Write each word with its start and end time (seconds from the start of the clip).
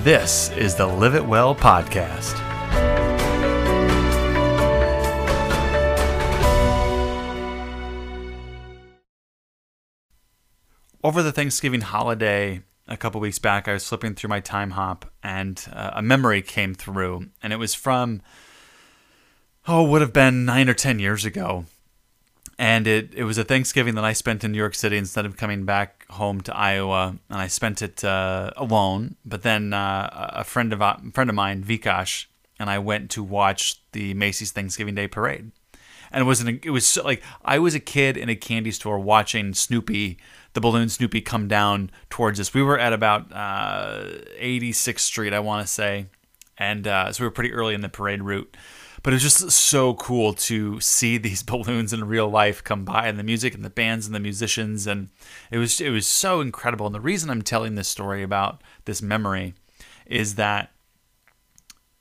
This 0.00 0.50
is 0.56 0.74
the 0.74 0.86
Live 0.86 1.14
It 1.14 1.24
Well 1.24 1.54
podcast. 1.54 2.32
Over 11.04 11.22
the 11.22 11.30
Thanksgiving 11.30 11.82
holiday 11.82 12.62
a 12.88 12.96
couple 12.96 13.20
weeks 13.20 13.38
back, 13.38 13.68
I 13.68 13.74
was 13.74 13.86
flipping 13.86 14.16
through 14.16 14.30
my 14.30 14.40
Timehop 14.40 15.02
and 15.22 15.64
uh, 15.72 15.92
a 15.94 16.02
memory 16.02 16.42
came 16.42 16.74
through, 16.74 17.28
and 17.40 17.52
it 17.52 17.56
was 17.56 17.74
from, 17.74 18.22
oh, 19.68 19.84
would 19.84 20.00
have 20.00 20.12
been 20.12 20.44
nine 20.44 20.68
or 20.68 20.74
10 20.74 20.98
years 20.98 21.24
ago. 21.24 21.66
And 22.58 22.88
it, 22.88 23.14
it 23.14 23.22
was 23.22 23.38
a 23.38 23.44
Thanksgiving 23.44 23.94
that 23.94 24.04
I 24.04 24.14
spent 24.14 24.42
in 24.42 24.50
New 24.50 24.58
York 24.58 24.74
City 24.74 24.96
instead 24.96 25.26
of 25.26 25.36
coming 25.36 25.64
back 25.64 26.01
home 26.12 26.40
to 26.42 26.56
Iowa, 26.56 27.16
and 27.28 27.38
I 27.38 27.46
spent 27.48 27.82
it 27.82 28.04
uh, 28.04 28.50
alone. 28.56 29.16
But 29.24 29.42
then 29.42 29.72
uh, 29.72 30.30
a 30.32 30.44
friend 30.44 30.72
of 30.72 30.80
a 30.80 31.00
friend 31.12 31.30
of 31.30 31.36
mine, 31.36 31.62
Vikash, 31.62 32.26
and 32.58 32.70
I 32.70 32.78
went 32.78 33.10
to 33.12 33.22
watch 33.22 33.80
the 33.92 34.14
Macy's 34.14 34.52
Thanksgiving 34.52 34.94
Day 34.94 35.08
Parade, 35.08 35.50
and 36.10 36.22
it 36.22 36.24
was 36.24 36.40
an, 36.40 36.60
it 36.62 36.70
was 36.70 36.86
so, 36.86 37.02
like 37.02 37.22
I 37.44 37.58
was 37.58 37.74
a 37.74 37.80
kid 37.80 38.16
in 38.16 38.28
a 38.28 38.36
candy 38.36 38.70
store 38.70 38.98
watching 38.98 39.54
Snoopy, 39.54 40.18
the 40.52 40.60
balloon 40.60 40.88
Snoopy, 40.88 41.20
come 41.20 41.48
down 41.48 41.90
towards 42.10 42.38
us. 42.40 42.54
We 42.54 42.62
were 42.62 42.78
at 42.78 42.92
about 42.92 43.32
uh, 43.32 44.04
86th 44.40 45.00
Street, 45.00 45.32
I 45.32 45.40
want 45.40 45.66
to 45.66 45.72
say, 45.72 46.06
and 46.58 46.86
uh, 46.86 47.12
so 47.12 47.24
we 47.24 47.26
were 47.26 47.32
pretty 47.32 47.52
early 47.52 47.74
in 47.74 47.80
the 47.80 47.88
parade 47.88 48.22
route 48.22 48.56
but 49.02 49.12
it 49.12 49.16
was 49.16 49.22
just 49.22 49.50
so 49.50 49.94
cool 49.94 50.32
to 50.32 50.80
see 50.80 51.18
these 51.18 51.42
balloons 51.42 51.92
in 51.92 52.04
real 52.04 52.28
life 52.28 52.62
come 52.62 52.84
by 52.84 53.08
and 53.08 53.18
the 53.18 53.24
music 53.24 53.54
and 53.54 53.64
the 53.64 53.70
bands 53.70 54.06
and 54.06 54.14
the 54.14 54.20
musicians. 54.20 54.86
And 54.86 55.08
it 55.50 55.58
was 55.58 55.80
it 55.80 55.90
was 55.90 56.06
so 56.06 56.40
incredible. 56.40 56.86
And 56.86 56.94
the 56.94 57.00
reason 57.00 57.30
I'm 57.30 57.42
telling 57.42 57.74
this 57.74 57.88
story 57.88 58.22
about 58.22 58.62
this 58.84 59.02
memory 59.02 59.54
is 60.06 60.36
that 60.36 60.70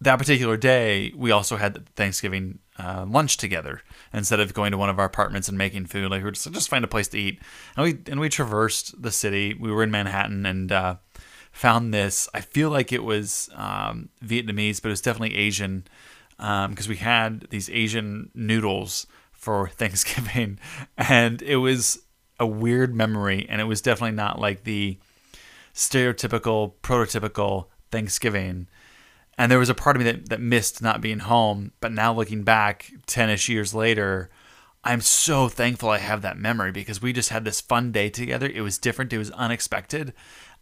that 0.00 0.18
particular 0.18 0.56
day 0.56 1.12
we 1.16 1.30
also 1.30 1.56
had 1.56 1.88
Thanksgiving 1.94 2.58
uh, 2.78 3.06
lunch 3.08 3.36
together 3.36 3.82
instead 4.12 4.40
of 4.40 4.52
going 4.52 4.72
to 4.72 4.78
one 4.78 4.90
of 4.90 4.98
our 4.98 5.04
apartments 5.04 5.48
and 5.48 5.56
making 5.56 5.86
food. 5.86 6.10
Like 6.10 6.20
we 6.20 6.24
were 6.24 6.32
just 6.32 6.50
just 6.52 6.68
find 6.68 6.84
a 6.84 6.88
place 6.88 7.08
to 7.08 7.18
eat. 7.18 7.40
And 7.76 7.84
we 7.84 8.12
and 8.12 8.20
we 8.20 8.28
traversed 8.28 9.00
the 9.00 9.12
city. 9.12 9.54
We 9.54 9.70
were 9.70 9.82
in 9.82 9.90
Manhattan 9.90 10.44
and 10.44 10.70
uh, 10.70 10.96
found 11.52 11.94
this. 11.94 12.28
I 12.34 12.40
feel 12.40 12.68
like 12.68 12.92
it 12.92 13.04
was 13.04 13.48
um, 13.54 14.10
Vietnamese 14.22 14.82
but 14.82 14.88
it 14.88 14.92
was 14.92 15.00
definitely 15.00 15.36
Asian 15.36 15.84
because 16.42 16.86
um, 16.86 16.90
we 16.90 16.96
had 16.96 17.46
these 17.50 17.70
Asian 17.70 18.30
noodles 18.34 19.06
for 19.30 19.68
Thanksgiving, 19.76 20.58
and 20.98 21.40
it 21.40 21.56
was 21.56 22.02
a 22.40 22.46
weird 22.46 22.94
memory, 22.94 23.46
and 23.48 23.60
it 23.60 23.64
was 23.64 23.80
definitely 23.80 24.16
not 24.16 24.40
like 24.40 24.64
the 24.64 24.98
stereotypical, 25.72 26.72
prototypical 26.82 27.66
Thanksgiving. 27.92 28.66
And 29.38 29.50
there 29.50 29.58
was 29.60 29.68
a 29.68 29.74
part 29.74 29.96
of 29.96 30.02
me 30.02 30.10
that, 30.10 30.28
that 30.30 30.40
missed 30.40 30.82
not 30.82 31.00
being 31.00 31.20
home, 31.20 31.72
but 31.80 31.92
now 31.92 32.12
looking 32.12 32.42
back 32.42 32.90
10 33.06 33.30
ish 33.30 33.48
years 33.48 33.72
later, 33.72 34.28
I'm 34.84 35.00
so 35.00 35.48
thankful 35.48 35.90
I 35.90 35.98
have 35.98 36.22
that 36.22 36.36
memory 36.36 36.72
because 36.72 37.00
we 37.00 37.12
just 37.12 37.28
had 37.28 37.44
this 37.44 37.60
fun 37.60 37.92
day 37.92 38.10
together. 38.10 38.50
It 38.52 38.62
was 38.62 38.78
different, 38.78 39.12
it 39.12 39.18
was 39.18 39.30
unexpected. 39.30 40.12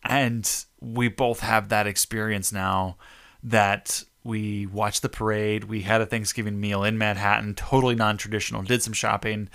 And 0.04 0.48
we 0.78 1.08
both 1.08 1.40
have 1.40 1.70
that 1.70 1.86
experience 1.86 2.52
now 2.52 2.98
that 3.42 4.04
we 4.22 4.66
watched 4.66 5.02
the 5.02 5.08
parade. 5.08 5.64
We 5.64 5.82
had 5.82 6.00
a 6.00 6.06
Thanksgiving 6.06 6.60
meal 6.60 6.84
in 6.84 6.98
Manhattan, 6.98 7.54
totally 7.54 7.94
non 7.94 8.16
traditional, 8.16 8.62
did 8.62 8.82
some 8.82 8.92
shopping, 8.92 9.48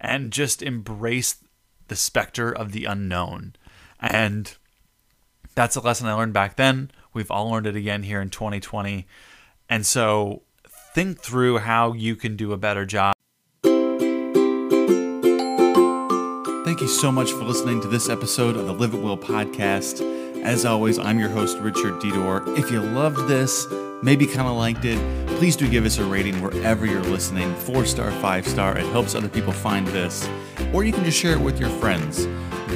and 0.00 0.32
just 0.32 0.62
embraced 0.62 1.42
the 1.88 1.96
specter 1.96 2.50
of 2.50 2.72
the 2.72 2.84
unknown. 2.84 3.54
And 4.00 4.56
that's 5.54 5.76
a 5.76 5.80
lesson 5.80 6.06
I 6.06 6.14
learned 6.14 6.32
back 6.32 6.56
then. 6.56 6.90
We've 7.12 7.30
all 7.30 7.50
learned 7.50 7.66
it 7.66 7.76
again 7.76 8.04
here 8.04 8.20
in 8.20 8.30
2020. 8.30 9.06
And 9.68 9.84
so 9.84 10.42
think 10.94 11.20
through 11.20 11.58
how 11.58 11.92
you 11.92 12.16
can 12.16 12.36
do 12.36 12.52
a 12.52 12.56
better 12.56 12.86
job. 12.86 13.14
Thank 16.64 16.80
you 16.80 16.88
so 16.88 17.12
much 17.12 17.32
for 17.32 17.44
listening 17.44 17.80
to 17.82 17.88
this 17.88 18.08
episode 18.08 18.56
of 18.56 18.66
the 18.66 18.72
Live 18.72 18.94
It 18.94 19.02
Well 19.02 19.18
podcast. 19.18 20.21
As 20.42 20.64
always, 20.64 20.98
I'm 20.98 21.20
your 21.20 21.28
host, 21.28 21.58
Richard 21.58 22.00
Dedor. 22.00 22.58
If 22.58 22.68
you 22.68 22.80
loved 22.80 23.28
this, 23.28 23.64
maybe 24.02 24.26
kind 24.26 24.48
of 24.48 24.56
liked 24.56 24.84
it, 24.84 24.98
please 25.38 25.54
do 25.54 25.68
give 25.68 25.86
us 25.86 25.98
a 25.98 26.04
rating 26.04 26.42
wherever 26.42 26.84
you're 26.84 27.00
listening. 27.00 27.54
Four 27.54 27.84
star, 27.84 28.10
five 28.20 28.46
star. 28.48 28.76
It 28.76 28.84
helps 28.86 29.14
other 29.14 29.28
people 29.28 29.52
find 29.52 29.86
this. 29.86 30.28
Or 30.74 30.82
you 30.82 30.92
can 30.92 31.04
just 31.04 31.16
share 31.16 31.34
it 31.34 31.40
with 31.40 31.60
your 31.60 31.70
friends. 31.70 32.26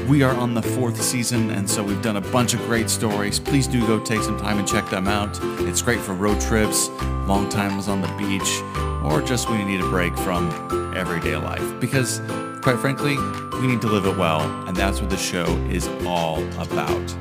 We 0.09 0.22
are 0.22 0.32
on 0.37 0.54
the 0.54 0.62
fourth 0.62 1.03
season, 1.03 1.50
and 1.50 1.69
so 1.69 1.82
we've 1.82 2.00
done 2.03 2.19
a 2.19 2.21
bunch 2.21 2.54
of 2.54 2.60
great 2.66 2.88
stories. 2.88 3.41
Please 3.41 3.66
do 3.66 3.84
go 3.84 3.98
take 3.98 4.22
some 4.22 4.38
time 4.38 4.60
and 4.60 4.69
check 4.69 4.88
them 4.88 5.09
out. 5.09 5.37
It's 5.62 5.83
great 5.83 5.98
for 5.98 6.15
road 6.15 6.41
trips, 6.41 6.88
long 7.27 7.48
times 7.48 7.88
on 7.88 8.00
the 8.00 8.09
beach, 8.16 8.62
or 9.04 9.21
just 9.22 9.50
when 9.50 9.59
you 9.59 9.66
need 9.66 9.81
a 9.81 9.91
break 9.91 10.16
from 10.19 10.94
everyday 10.97 11.37
life. 11.37 11.81
Because, 11.81 12.21
quite 12.62 12.78
frankly, 12.78 13.16
we 13.60 13.66
need 13.66 13.81
to 13.81 13.88
live 13.88 14.06
it 14.06 14.16
well, 14.16 14.43
and 14.69 14.77
that's 14.77 15.00
what 15.00 15.10
the 15.10 15.16
show 15.16 15.47
is 15.69 15.88
all 16.06 16.44
about. 16.60 17.16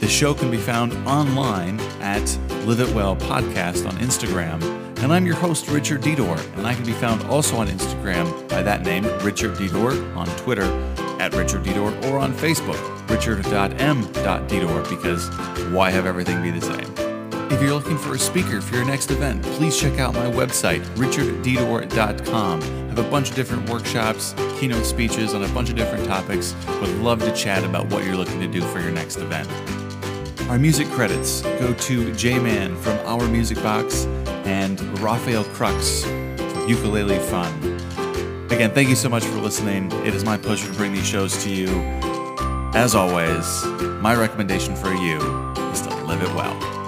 The 0.00 0.08
show 0.08 0.32
can 0.32 0.50
be 0.50 0.56
found 0.56 0.94
online 1.06 1.78
at 2.00 2.24
Live 2.64 2.80
It 2.80 2.94
Well 2.94 3.16
Podcast 3.16 3.86
on 3.86 3.98
Instagram. 3.98 4.62
And 5.02 5.12
I'm 5.12 5.26
your 5.26 5.34
host, 5.34 5.68
Richard 5.68 6.00
Dedor, 6.00 6.38
and 6.56 6.66
I 6.66 6.74
can 6.74 6.86
be 6.86 6.92
found 6.92 7.22
also 7.24 7.56
on 7.56 7.68
Instagram 7.68 8.48
by 8.48 8.62
that 8.62 8.82
name, 8.82 9.04
Richard 9.22 9.56
Dedor, 9.58 10.16
on 10.16 10.26
Twitter 10.38 10.64
at 11.20 11.34
Richard 11.34 11.64
Dedor, 11.64 11.92
or 12.06 12.18
on 12.18 12.32
Facebook, 12.32 12.80
richard.m.dedor, 13.10 14.88
because 14.88 15.28
why 15.70 15.90
have 15.90 16.06
everything 16.06 16.40
be 16.42 16.50
the 16.50 16.62
same? 16.62 16.94
If 17.52 17.60
you're 17.60 17.74
looking 17.74 17.98
for 17.98 18.14
a 18.14 18.18
speaker 18.18 18.62
for 18.62 18.76
your 18.76 18.86
next 18.86 19.10
event, 19.10 19.42
please 19.42 19.78
check 19.78 19.98
out 19.98 20.14
my 20.14 20.30
website, 20.30 20.82
richarddedor.com. 20.96 22.62
I 22.62 22.64
have 22.64 22.98
a 22.98 23.10
bunch 23.10 23.28
of 23.28 23.36
different 23.36 23.68
workshops, 23.68 24.34
keynote 24.58 24.86
speeches 24.86 25.34
on 25.34 25.44
a 25.44 25.48
bunch 25.48 25.68
of 25.68 25.76
different 25.76 26.06
topics. 26.06 26.54
Would 26.80 26.96
love 27.00 27.20
to 27.20 27.34
chat 27.34 27.64
about 27.64 27.86
what 27.90 28.04
you're 28.04 28.16
looking 28.16 28.40
to 28.40 28.48
do 28.48 28.62
for 28.62 28.80
your 28.80 28.92
next 28.92 29.16
event. 29.16 29.48
Our 30.50 30.58
music 30.58 30.88
credits 30.88 31.42
go 31.42 31.72
to 31.72 32.12
J 32.16 32.40
Man 32.40 32.74
from 32.78 32.98
Our 33.06 33.28
Music 33.28 33.62
Box 33.62 34.06
and 34.44 34.80
Rafael 34.98 35.44
Krux 35.44 36.02
Ukulele 36.68 37.20
Fun. 37.20 37.54
Again, 38.50 38.72
thank 38.72 38.88
you 38.88 38.96
so 38.96 39.08
much 39.08 39.24
for 39.24 39.36
listening. 39.36 39.92
It 40.04 40.12
is 40.12 40.24
my 40.24 40.36
pleasure 40.36 40.66
to 40.66 40.76
bring 40.76 40.92
these 40.92 41.06
shows 41.06 41.40
to 41.44 41.50
you. 41.54 41.68
As 42.74 42.96
always, 42.96 43.64
my 44.02 44.16
recommendation 44.16 44.74
for 44.74 44.92
you 44.92 45.20
is 45.70 45.82
to 45.82 45.94
live 46.04 46.20
it 46.20 46.34
well. 46.34 46.79